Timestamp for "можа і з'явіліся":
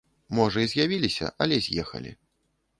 0.39-1.31